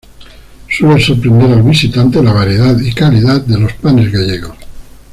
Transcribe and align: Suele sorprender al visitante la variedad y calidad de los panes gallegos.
Suele 0.67 0.99
sorprender 0.99 1.51
al 1.51 1.61
visitante 1.61 2.23
la 2.23 2.33
variedad 2.33 2.75
y 2.79 2.91
calidad 2.91 3.39
de 3.45 3.59
los 3.59 3.73
panes 3.73 4.11
gallegos. 4.11 4.57